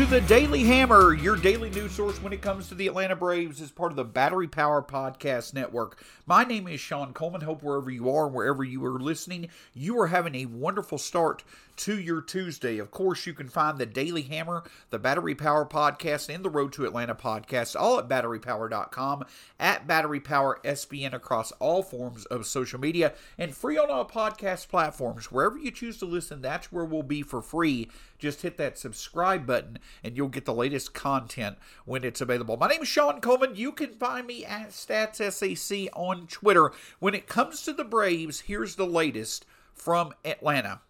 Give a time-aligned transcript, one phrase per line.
[0.00, 3.60] to the Daily Hammer, your daily news source when it comes to the Atlanta Braves
[3.60, 6.02] as part of the Battery Power Podcast Network.
[6.24, 7.42] My name is Sean Coleman.
[7.42, 11.44] Hope wherever you are, wherever you are listening, you are having a wonderful start
[11.76, 12.78] to your Tuesday.
[12.78, 16.72] Of course, you can find the Daily Hammer, the Battery Power Podcast, and the Road
[16.74, 19.24] to Atlanta podcast all at batterypower.com,
[19.58, 24.68] at Battery Power SBN across all forms of social media, and free on all podcast
[24.68, 25.32] platforms.
[25.32, 27.88] Wherever you choose to listen, that's where we'll be for free.
[28.18, 32.56] Just hit that subscribe button and you'll get the latest content when it's available.
[32.56, 33.56] My name is Sean Coleman.
[33.56, 36.72] You can find me at StatsSAC on Twitter.
[36.98, 40.80] When it comes to the Braves, here's the latest from Atlanta.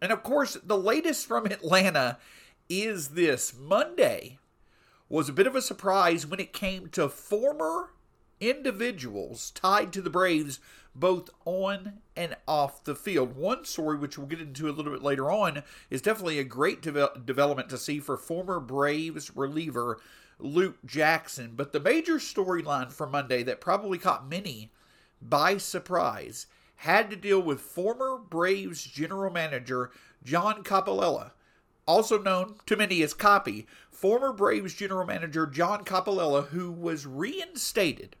[0.00, 2.18] And of course, the latest from Atlanta
[2.68, 4.38] is this Monday
[5.08, 7.90] was a bit of a surprise when it came to former
[8.50, 10.60] individuals tied to the Braves,
[10.94, 13.36] both on and off the field.
[13.36, 16.82] One story, which we'll get into a little bit later on, is definitely a great
[16.82, 19.98] de- development to see for former Braves reliever
[20.38, 21.52] Luke Jackson.
[21.56, 24.70] But the major storyline for Monday that probably caught many
[25.20, 29.90] by surprise had to deal with former Braves general manager
[30.22, 31.32] John Coppolella,
[31.86, 38.16] also known to many as Coppy, former Braves general manager John Coppolella, who was reinstated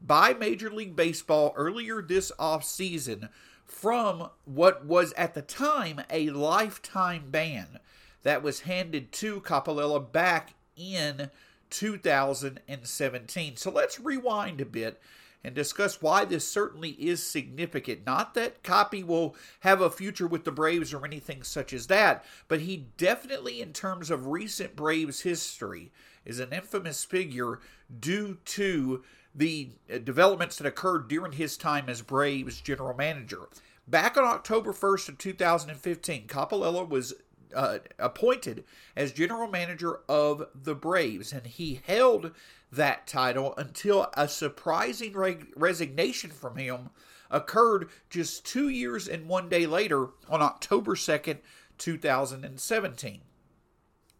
[0.00, 3.28] by Major League Baseball earlier this offseason
[3.64, 7.78] from what was at the time a lifetime ban
[8.22, 11.30] that was handed to Coppolella back in
[11.70, 13.56] 2017.
[13.56, 15.00] So let's rewind a bit
[15.44, 18.04] and discuss why this certainly is significant.
[18.04, 22.24] Not that Coppy will have a future with the Braves or anything such as that,
[22.48, 25.92] but he definitely, in terms of recent Braves history,
[26.24, 27.60] is an infamous figure
[28.00, 29.04] due to
[29.38, 33.48] the uh, developments that occurred during his time as Braves general manager.
[33.86, 37.14] Back on October 1st of 2015, Coppolella was
[37.54, 38.64] uh, appointed
[38.96, 42.32] as general manager of the Braves, and he held
[42.70, 46.90] that title until a surprising re- resignation from him
[47.30, 51.38] occurred just two years and one day later on October 2nd,
[51.78, 53.20] 2017.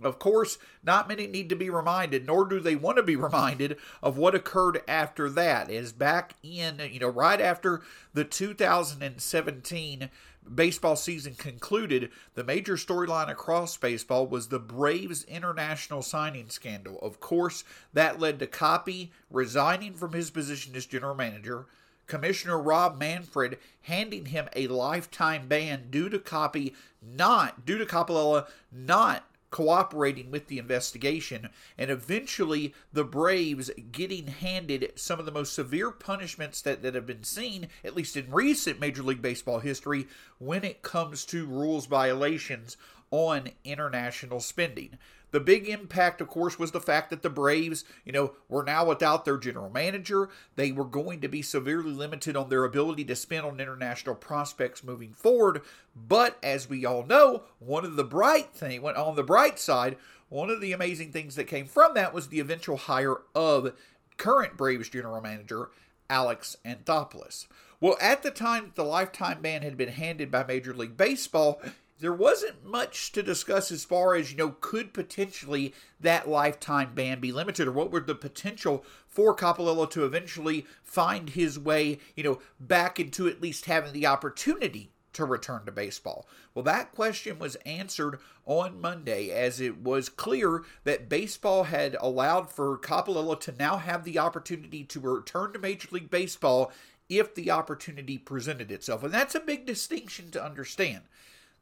[0.02, 3.76] Of course, not many need to be reminded, nor do they want to be reminded
[4.02, 5.70] of what occurred after that.
[5.70, 7.82] Is back in, you know, right after
[8.14, 10.10] the 2017
[10.54, 16.98] baseball season concluded, the major storyline across baseball was the Braves international signing scandal.
[17.00, 21.66] Of course, that led to Coppy resigning from his position as general manager.
[22.06, 28.48] Commissioner Rob Manfred handing him a lifetime ban due to Coppy not due to Coppolella
[28.72, 35.52] not cooperating with the investigation, and eventually the Braves getting handed some of the most
[35.52, 40.06] severe punishments that, that have been seen, at least in recent Major League Baseball history,
[40.38, 42.76] when it comes to rules violations
[43.10, 44.98] on international spending.
[45.30, 48.86] The big impact, of course, was the fact that the Braves, you know, were now
[48.86, 50.28] without their general manager.
[50.56, 54.82] They were going to be severely limited on their ability to spend on international prospects
[54.84, 55.62] moving forward.
[55.94, 59.96] But as we all know, one of the bright thing, on the bright side,
[60.28, 63.74] one of the amazing things that came from that was the eventual hire of
[64.16, 65.70] current Braves general manager
[66.10, 67.46] Alex Anthopoulos.
[67.80, 71.62] Well, at the time the lifetime ban had been handed by Major League Baseball,
[72.00, 77.20] there wasn't much to discuss as far as, you know, could potentially that lifetime ban
[77.20, 82.22] be limited or what would the potential for Coppolella to eventually find his way, you
[82.22, 86.28] know, back into at least having the opportunity to return to baseball?
[86.54, 92.52] Well, that question was answered on Monday as it was clear that baseball had allowed
[92.52, 96.70] for Coppolella to now have the opportunity to return to Major League Baseball
[97.08, 99.02] if the opportunity presented itself.
[99.02, 101.00] And that's a big distinction to understand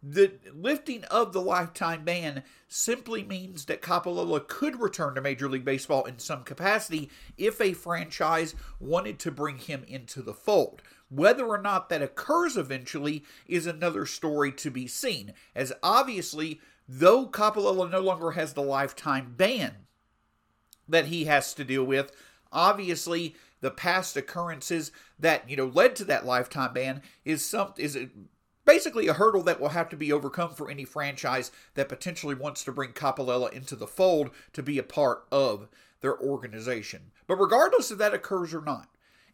[0.09, 5.65] The lifting of the lifetime ban simply means that Coppolella could return to Major League
[5.65, 10.81] Baseball in some capacity if a franchise wanted to bring him into the fold.
[11.09, 17.27] Whether or not that occurs eventually is another story to be seen, as obviously, though
[17.27, 19.75] Coppolella no longer has the lifetime ban
[20.89, 22.13] that he has to deal with,
[22.53, 27.99] obviously the past occurrences that you know led to that lifetime ban is some is
[28.67, 32.65] basically a hurdle that will have to be overcome for any franchise that potentially wants
[32.65, 35.69] to bring Coppolella into the fold to be a part of
[36.03, 37.13] their organization.
[37.27, 38.89] But regardless if that occurs or not,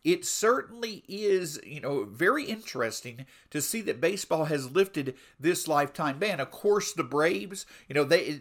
[0.04, 6.18] it certainly is, you know, very interesting to see that baseball has lifted this lifetime
[6.18, 6.40] ban.
[6.40, 8.40] Of course, the Braves, you know, they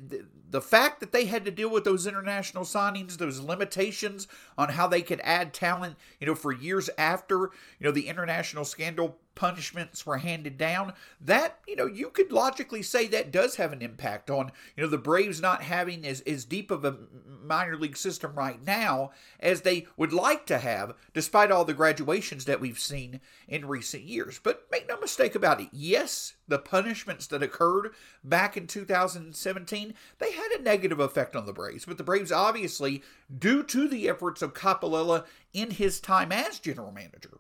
[0.49, 4.27] the fact that they had to deal with those international signings, those limitations
[4.57, 8.65] on how they could add talent, you know, for years after, you know, the international
[8.65, 13.73] scandal punishments were handed down, that, you know, you could logically say that does have
[13.73, 16.97] an impact on, you know, the Braves not having as, as deep of a
[17.43, 22.45] minor league system right now as they would like to have, despite all the graduations
[22.45, 24.39] that we've seen in recent years.
[24.41, 27.93] But make no mistake about it, yes, the punishments that occurred
[28.23, 31.85] back in 2017, they had a negative effect on the Braves.
[31.85, 33.01] But the Braves obviously,
[33.35, 37.39] due to the efforts of Coppolella in his time as general manager,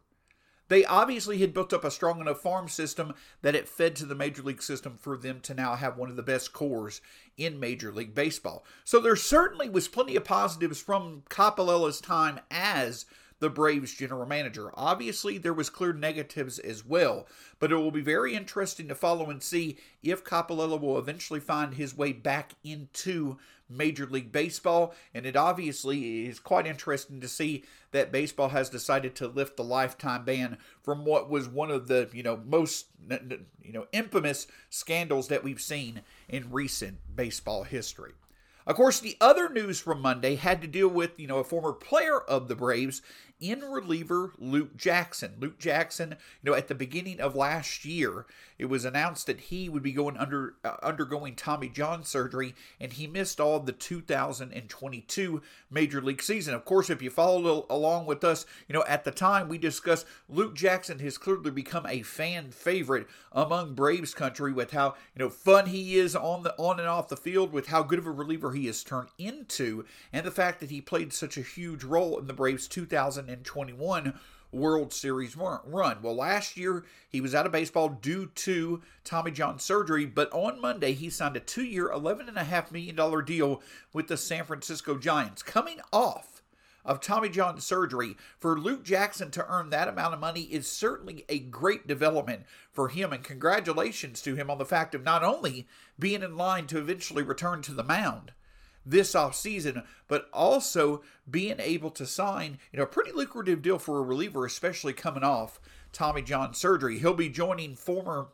[0.71, 4.15] they obviously had built up a strong enough farm system that it fed to the
[4.15, 7.01] major league system for them to now have one of the best cores
[7.35, 8.63] in Major League Baseball.
[8.85, 13.05] So there certainly was plenty of positives from Coppolella's time as
[13.41, 14.71] the Braves general manager.
[14.75, 17.27] Obviously, there was clear negatives as well,
[17.59, 21.73] but it will be very interesting to follow and see if Coppolella will eventually find
[21.73, 24.93] his way back into Major League Baseball.
[25.11, 29.63] And it obviously is quite interesting to see that baseball has decided to lift the
[29.63, 35.29] lifetime ban from what was one of the you know most you know infamous scandals
[35.29, 38.13] that we've seen in recent baseball history.
[38.67, 41.73] Of course, the other news from Monday had to deal with, you know, a former
[41.73, 43.01] player of the Braves
[43.41, 45.33] in reliever Luke Jackson.
[45.39, 48.27] Luke Jackson, you know, at the beginning of last year,
[48.59, 52.93] it was announced that he would be going under uh, undergoing Tommy John surgery, and
[52.93, 55.41] he missed all the 2022
[55.71, 56.53] Major League season.
[56.53, 60.05] Of course, if you followed along with us, you know, at the time we discussed
[60.29, 65.29] Luke Jackson has clearly become a fan favorite among Braves country with how you know
[65.29, 68.11] fun he is on the on and off the field, with how good of a
[68.11, 72.17] reliever he has turned into, and the fact that he played such a huge role
[72.19, 74.19] in the Braves 2021
[74.51, 76.01] World Series run.
[76.01, 80.59] Well, last year he was out of baseball due to Tommy John surgery, but on
[80.59, 83.61] Monday he signed a two year, $11.5 million deal
[83.93, 85.41] with the San Francisco Giants.
[85.41, 86.41] Coming off
[86.83, 91.25] of Tommy John surgery, for Luke Jackson to earn that amount of money is certainly
[91.29, 95.67] a great development for him, and congratulations to him on the fact of not only
[95.99, 98.31] being in line to eventually return to the mound
[98.85, 103.99] this offseason, but also being able to sign, you know, a pretty lucrative deal for
[103.99, 105.59] a reliever, especially coming off
[105.91, 106.99] Tommy John surgery.
[106.99, 108.27] He'll be joining former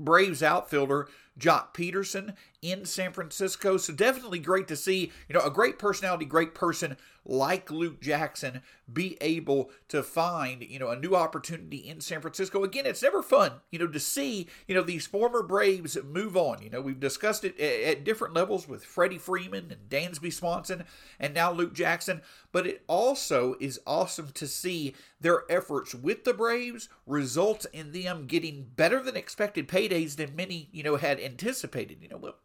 [0.00, 3.76] Braves outfielder Joc Pederson in San Francisco.
[3.76, 8.62] So definitely great to see, you know, a great personality, great person like Luke Jackson
[8.90, 12.64] be able to find, you know, a new opportunity in San Francisco.
[12.64, 16.62] Again, it's never fun, you know, to see, you know, these former Braves move on.
[16.62, 20.84] You know, we've discussed it at different levels with Freddie Freeman and Dansby Swanson
[21.20, 26.32] and now Luke Jackson, but it also is awesome to see their efforts with the
[26.32, 31.98] Braves result in them getting better than expected paydays than many, you know, had anticipated.
[32.02, 32.36] You know, well,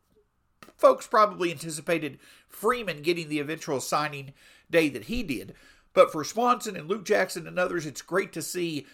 [0.77, 4.33] folks probably anticipated Freeman getting the eventual signing
[4.69, 5.53] day that he did.
[5.93, 8.87] But for Swanson and Luke Jackson and others, it's great to see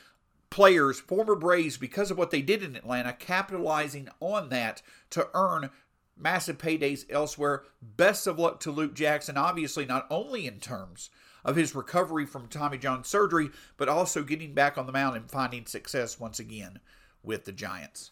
[0.50, 4.82] players, former Braves, because of what they did in Atlanta, capitalizing on that
[5.12, 5.70] to earn
[6.18, 7.64] massive paydays elsewhere.
[7.82, 11.10] Best of luck to Luke Jackson, obviously, not only in terms
[11.46, 15.32] of his recovery from Tommy John surgery, but also getting back on the mound and
[15.32, 16.80] finding success once again
[17.24, 18.12] with the Giants.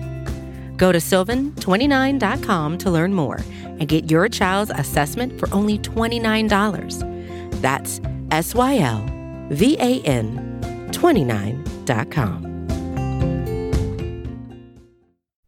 [0.81, 7.61] Go to sylvan29.com to learn more and get your child's assessment for only $29.
[7.61, 9.05] That's S Y L
[9.51, 10.59] V A N
[10.89, 12.47] 29.com.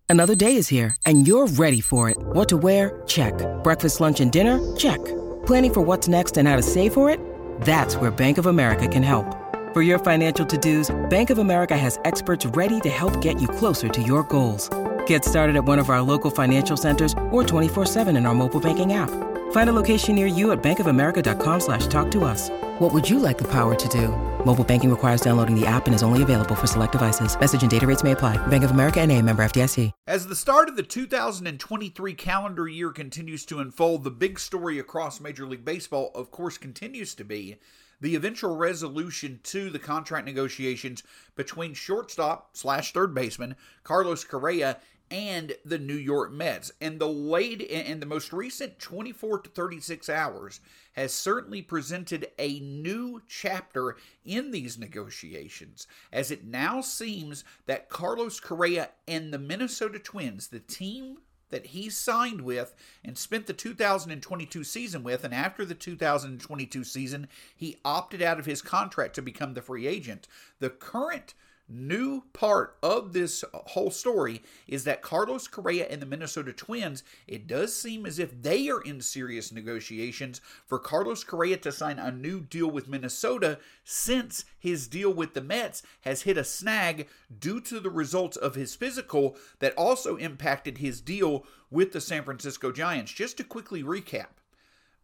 [0.08, 2.18] Another day is here, and you're ready for it.
[2.34, 3.02] What to wear?
[3.08, 3.34] Check.
[3.64, 4.60] Breakfast, lunch, and dinner?
[4.76, 5.04] Check.
[5.48, 7.20] Planning for what's next and how to save for it?
[7.62, 9.26] That's where Bank of America can help.
[9.74, 13.90] For your financial to-dos, Bank of America has experts ready to help get you closer
[13.90, 14.70] to your goals.
[15.08, 18.94] Get started at one of our local financial centers or 24-7 in our mobile banking
[18.94, 19.10] app.
[19.52, 22.50] Find a location near you at bankofamerica.com slash talk to us.
[22.80, 24.10] What would you like the power to do?
[24.46, 27.40] Mobile banking requires downloading the app and is only available for select devices.
[27.40, 28.38] Message and data rates may apply.
[28.48, 29.92] Bank of America and a member FDIC.
[30.06, 35.20] As the start of the 2023 calendar year continues to unfold, the big story across
[35.20, 37.58] Major League Baseball, of course, continues to be
[38.04, 41.04] the eventual resolution to the contract negotiations
[41.36, 44.78] between shortstop slash third baseman Carlos Correa
[45.14, 46.72] and the New York Mets.
[46.82, 50.60] And the wait in the most recent 24 to 36 hours
[50.94, 58.40] has certainly presented a new chapter in these negotiations, as it now seems that Carlos
[58.40, 61.20] Correa and the Minnesota Twins, the team
[61.52, 62.74] that he signed with
[63.06, 68.48] and spent the 2022 season with, and after the 2022 season, he opted out of
[68.48, 70.28] his contract to become the free agent.
[70.58, 71.36] The current
[71.70, 77.48] new part of this whole story is that Carlos Correa and the Minnesota Twins, it
[77.48, 82.12] does seem as if they are in serious negotiations for Carlos Correa to sign a
[82.12, 87.08] new deal with Minnesota since his deal with the Mets has hit a snag
[87.40, 92.24] due to the results of his physical that also impacted his deal with the San
[92.24, 93.12] Francisco Giants.
[93.12, 94.28] Just to quickly recap,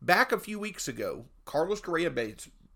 [0.02, 2.12] back a few weeks ago, Carlos Correa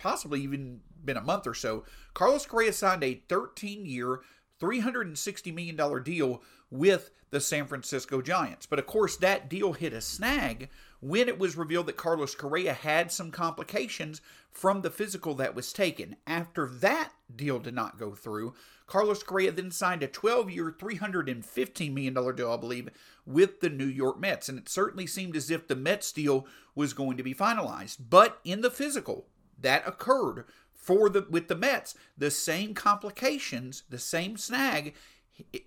[0.04, 4.20] possibly even been a month or so, Carlos Correa signed a 13 year,
[4.62, 8.66] $360 million deal with the San Francisco Giants.
[8.66, 10.70] But of course, that deal hit a snag
[11.00, 15.74] when it was revealed that Carlos Correa had some complications from the physical that was
[15.74, 16.18] taken.
[16.28, 18.54] After that deal did not go through,
[18.86, 22.90] Carlos Correa then signed a 12 year, $315 million deal, I believe,
[23.26, 24.50] with the New York Mets.
[24.50, 26.46] And it certainly seemed as if the Mets deal
[26.76, 27.98] was going to be finalized.
[28.10, 29.26] But in the physical,
[29.64, 34.94] that occurred for the with the Mets, the same complications, the same snag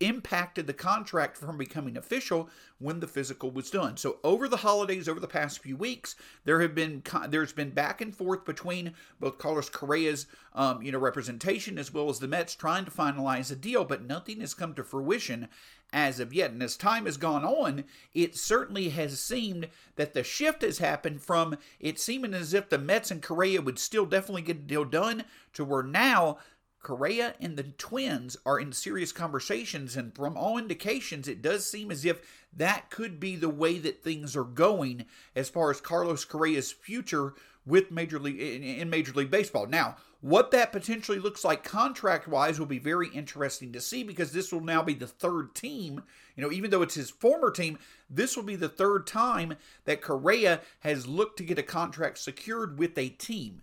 [0.01, 3.97] impacted the contract from becoming official when the physical was done.
[3.97, 8.01] So over the holidays, over the past few weeks, there have been there's been back
[8.01, 12.55] and forth between both Carlos Correa's um, you know representation as well as the Mets
[12.55, 15.49] trying to finalize a deal, but nothing has come to fruition
[15.93, 16.51] as of yet.
[16.51, 21.23] And as time has gone on, it certainly has seemed that the shift has happened
[21.23, 24.85] from it seeming as if the Mets and Correa would still definitely get the deal
[24.85, 26.39] done to where now
[26.87, 31.91] Correa and the Twins are in serious conversations, and from all indications, it does seem
[31.91, 36.25] as if that could be the way that things are going as far as Carlos
[36.25, 37.35] Correa's future
[37.67, 39.67] with Major League in Major League Baseball.
[39.67, 44.31] Now, what that potentially looks like contract wise will be very interesting to see because
[44.31, 46.05] this will now be the third team.
[46.37, 50.01] You know, even though it's his former team, this will be the third time that
[50.01, 53.63] Correa has looked to get a contract secured with a team.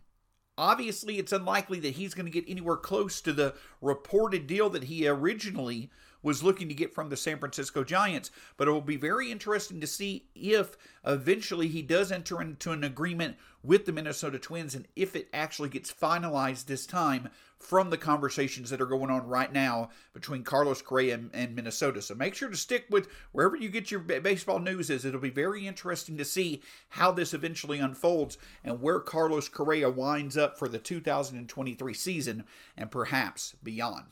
[0.58, 4.86] Obviously, it's unlikely that he's going to get anywhere close to the reported deal that
[4.86, 5.90] he originally
[6.22, 8.32] was looking to get from the San Francisco Giants.
[8.56, 12.84] But it will be very interesting to see if eventually he does enter into an
[12.84, 17.30] agreement with the Minnesota Twins and if it actually gets finalized this time
[17.64, 22.02] from the conversations that are going on right now between Carlos Correa and, and Minnesota.
[22.02, 25.06] So make sure to stick with wherever you get your baseball news is.
[25.06, 30.38] It'll be very interesting to see how this eventually unfolds and where Carlos Correa winds
[30.38, 32.44] up for the 2023 season
[32.76, 34.08] and perhaps beyond.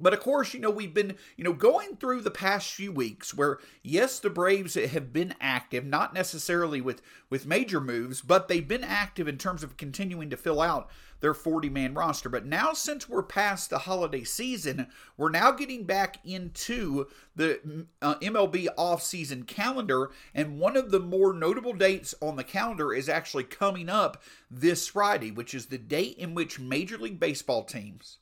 [0.00, 3.34] But of course, you know, we've been, you know, going through the past few weeks
[3.34, 8.66] where yes, the Braves have been active, not necessarily with with major moves, but they've
[8.66, 10.88] been active in terms of continuing to fill out
[11.20, 12.28] their 40-man roster.
[12.28, 14.86] But now since we're past the holiday season,
[15.16, 21.32] we're now getting back into the uh, MLB offseason calendar and one of the more
[21.32, 26.16] notable dates on the calendar is actually coming up this Friday, which is the date
[26.18, 28.18] in which Major League Baseball teams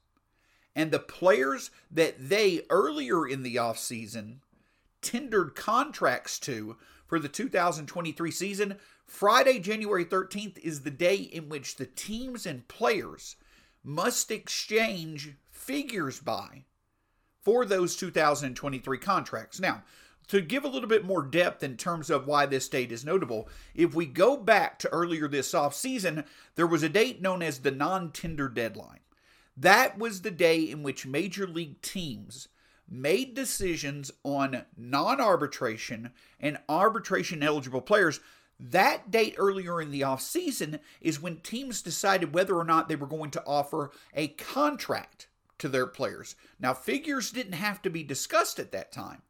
[0.77, 4.37] and the players that they earlier in the offseason
[5.01, 11.77] tendered contracts to for the 2023 season, Friday, January 13th is the day in which
[11.77, 13.37] the teams and players
[13.83, 16.65] must exchange figures by
[17.41, 19.59] for those 2023 contracts.
[19.59, 19.83] Now,
[20.29, 23.49] to give a little bit more depth in terms of why this date is notable,
[23.75, 27.71] if we go back to earlier this offseason, there was a date known as the
[27.71, 28.99] non tender deadline.
[29.57, 32.49] That was the day in which major league teams
[32.89, 38.21] made decisions on non arbitration and arbitration eligible players.
[38.59, 43.07] That date earlier in the offseason is when teams decided whether or not they were
[43.07, 46.37] going to offer a contract to their players.
[46.59, 49.23] Now, figures didn't have to be discussed at that time,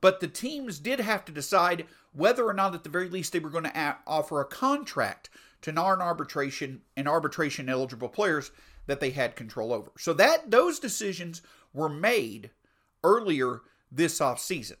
[0.00, 3.38] but the teams did have to decide whether or not, at the very least, they
[3.38, 5.28] were going to offer a contract
[5.62, 8.50] to non arbitration and arbitration eligible players
[8.86, 9.90] that they had control over.
[9.98, 12.50] So that those decisions were made
[13.04, 14.76] earlier this off season.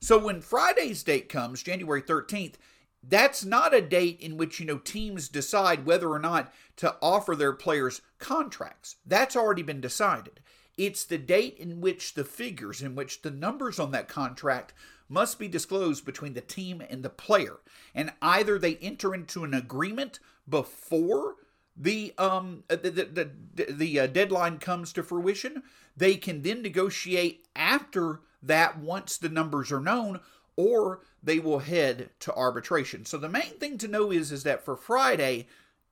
[0.00, 2.54] So when Friday's date comes, January 13th,
[3.02, 7.34] that's not a date in which you know teams decide whether or not to offer
[7.34, 8.96] their players contracts.
[9.06, 10.40] That's already been decided.
[10.76, 14.72] It's the date in which the figures, in which the numbers on that contract
[15.08, 17.56] must be disclosed between the team and the player.
[17.94, 21.36] And either they enter into an agreement before
[21.78, 25.62] the um the the, the, the uh, deadline comes to fruition,
[25.96, 30.20] they can then negotiate after that once the numbers are known
[30.56, 33.04] or they will head to arbitration.
[33.04, 35.46] So the main thing to know is is that for Friday,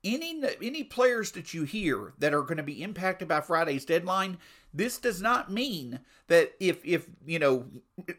[0.04, 4.38] any any players that you hear that are going to be impacted by Friday's deadline,
[4.72, 7.66] this does not mean that if if you know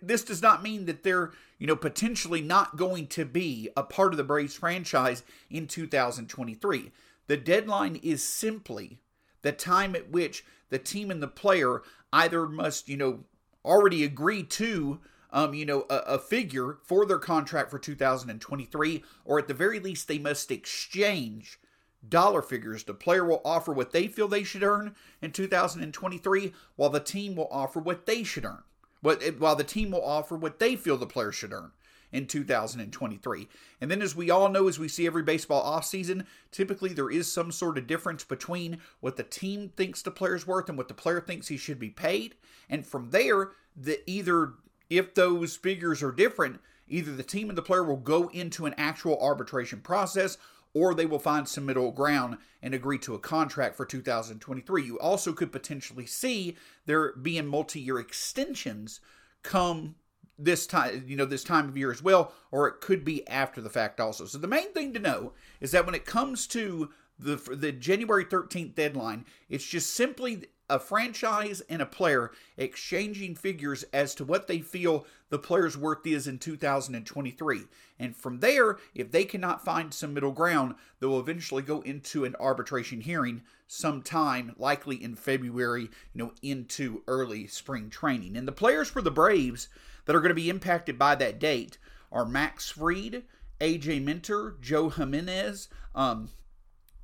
[0.01, 4.13] this does not mean that they're you know potentially not going to be a part
[4.13, 6.91] of the Braves franchise in 2023.
[7.27, 8.99] The deadline is simply
[9.41, 11.81] the time at which the team and the player
[12.11, 13.25] either must, you know,
[13.63, 14.99] already agree to,
[15.31, 19.79] um, you know, a, a figure for their contract for 2023, or at the very
[19.79, 21.59] least, they must exchange
[22.07, 22.85] dollar figures.
[22.85, 27.35] The player will offer what they feel they should earn in 2023, while the team
[27.35, 28.63] will offer what they should earn.
[29.01, 31.71] What, while the team will offer what they feel the player should earn
[32.11, 33.47] in 2023.
[33.81, 37.31] And then, as we all know, as we see every baseball offseason, typically there is
[37.31, 40.93] some sort of difference between what the team thinks the player's worth and what the
[40.93, 42.35] player thinks he should be paid.
[42.69, 44.53] And from there, the either
[44.89, 48.75] if those figures are different, either the team and the player will go into an
[48.77, 50.37] actual arbitration process
[50.73, 54.83] or they will find some middle ground and agree to a contract for 2023.
[54.83, 58.99] You also could potentially see there being multi year extensions
[59.43, 59.95] come
[60.39, 63.61] this time you know this time of year as well or it could be after
[63.61, 64.25] the fact also.
[64.25, 68.25] So the main thing to know is that when it comes to the the January
[68.25, 74.47] 13th deadline it's just simply a franchise and a player exchanging figures as to what
[74.47, 77.61] they feel the player's worth is in 2023
[77.99, 82.25] and from there if they cannot find some middle ground they will eventually go into
[82.25, 88.35] an arbitration hearing sometime likely in February you know into early spring training.
[88.35, 89.67] And the players for the Braves
[90.05, 91.77] that are going to be impacted by that date
[92.11, 93.23] are Max Fried,
[93.59, 96.29] AJ Minter, Joe Jimenez, um,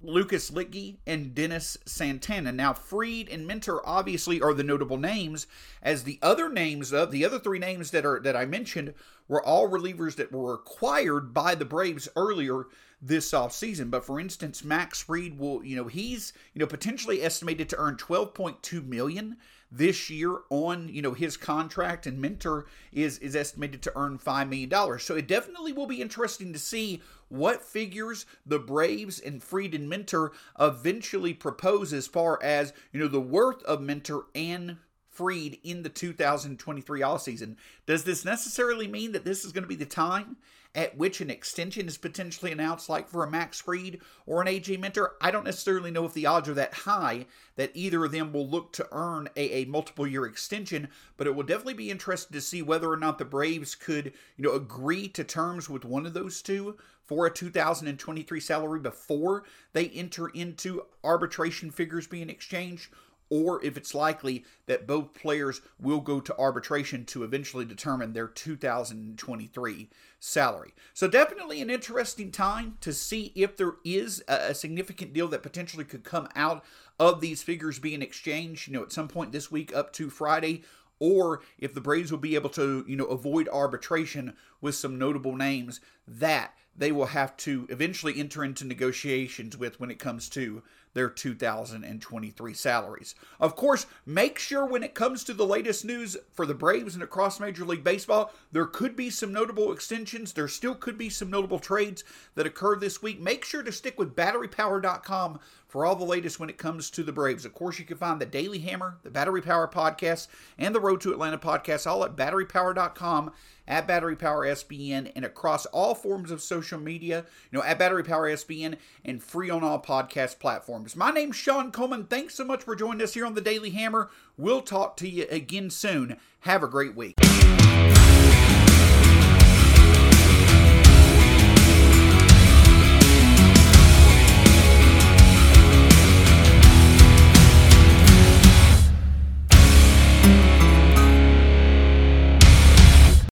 [0.04, 2.52] Lucas Luetge, and Dennis Santana.
[2.52, 5.48] Now, Fried and Minter obviously are the notable names,
[5.82, 8.94] as the other names of the other three names that are that I mentioned
[9.28, 12.66] were all relievers that were acquired by the Braves earlier
[13.02, 13.90] this offseason.
[13.90, 17.96] But for instance, Max Fried will, you know, he's, you know, potentially estimated to earn
[17.96, 19.38] 12.2 million
[19.74, 24.48] this year on you know his contract and Minter is is estimated to earn five
[24.48, 27.02] million dollars so it definitely will be interesting to see
[27.34, 33.08] what figures the braves and fried and Minter eventually propose as far as you know
[33.08, 34.78] the worth of Minter and
[35.10, 37.56] Fried in the 2023 all season.
[37.86, 40.38] Does this necessarily mean that this is going to be the time
[40.76, 44.80] at which an extension is potentially announced, like for a Max Fried or an AJ
[44.80, 45.12] Minter?
[45.22, 48.48] I don't necessarily know if the odds are that high that either of them will
[48.48, 52.42] look to earn a, a multiple year extension, but it will definitely be interesting to
[52.42, 56.14] see whether or not the Braves could, you know, agree to terms with one of
[56.14, 62.88] those two for a 2023 salary before they enter into arbitration figures being exchanged
[63.34, 68.28] or if it's likely that both players will go to arbitration to eventually determine their
[68.28, 70.74] 2023 salary.
[70.94, 75.84] So, definitely an interesting time to see if there is a significant deal that potentially
[75.84, 76.64] could come out
[77.00, 80.64] of these figures being exchanged, you know, at some point this week up to Friday
[81.00, 85.36] or if the Braves will be able to, you know, avoid arbitration with some notable
[85.36, 90.62] names that they will have to eventually enter into negotiations with when it comes to
[90.94, 93.16] their 2023 salaries.
[93.40, 97.04] Of course, make sure when it comes to the latest news for the Braves and
[97.04, 100.34] across Major League Baseball, there could be some notable extensions.
[100.34, 102.04] There still could be some notable trades
[102.36, 103.20] that occur this week.
[103.20, 107.12] Make sure to stick with batterypower.com for all the latest when it comes to the
[107.12, 107.46] Braves.
[107.46, 110.28] Of course, you can find the Daily Hammer, the Battery Power podcast,
[110.58, 113.32] and the Road to Atlanta podcast all at batterypower.com
[113.68, 118.04] at Battery Power SBN and across all forms of social media, you know, at Battery
[118.04, 118.76] Power SBN
[119.06, 120.83] and free on all podcast platforms.
[120.96, 122.06] My name's Sean Coleman.
[122.06, 124.10] Thanks so much for joining us here on the Daily Hammer.
[124.38, 126.18] We'll talk to you again soon.
[126.42, 127.16] Have a great week.